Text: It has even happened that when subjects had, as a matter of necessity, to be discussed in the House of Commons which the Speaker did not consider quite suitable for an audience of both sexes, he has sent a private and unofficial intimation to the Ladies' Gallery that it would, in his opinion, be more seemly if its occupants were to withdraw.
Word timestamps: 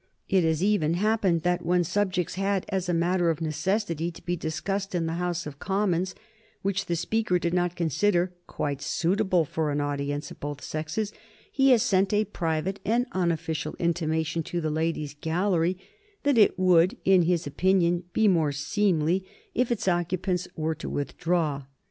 It 0.27 0.43
has 0.43 0.63
even 0.63 0.95
happened 0.95 1.43
that 1.43 1.63
when 1.63 1.83
subjects 1.83 2.33
had, 2.33 2.65
as 2.69 2.89
a 2.89 2.91
matter 2.93 3.29
of 3.29 3.39
necessity, 3.39 4.09
to 4.09 4.25
be 4.25 4.35
discussed 4.35 4.95
in 4.95 5.05
the 5.05 5.13
House 5.21 5.45
of 5.45 5.59
Commons 5.59 6.15
which 6.63 6.87
the 6.87 6.95
Speaker 6.95 7.37
did 7.37 7.53
not 7.53 7.75
consider 7.75 8.33
quite 8.47 8.81
suitable 8.81 9.45
for 9.45 9.69
an 9.69 9.79
audience 9.79 10.31
of 10.31 10.39
both 10.39 10.63
sexes, 10.63 11.13
he 11.51 11.69
has 11.69 11.83
sent 11.83 12.15
a 12.15 12.25
private 12.25 12.79
and 12.83 13.05
unofficial 13.11 13.75
intimation 13.77 14.41
to 14.41 14.59
the 14.59 14.71
Ladies' 14.71 15.13
Gallery 15.13 15.77
that 16.23 16.39
it 16.39 16.57
would, 16.57 16.97
in 17.05 17.21
his 17.21 17.45
opinion, 17.45 18.03
be 18.11 18.27
more 18.27 18.51
seemly 18.51 19.23
if 19.53 19.71
its 19.71 19.87
occupants 19.87 20.47
were 20.55 20.73
to 20.73 20.89
withdraw. 20.89 21.65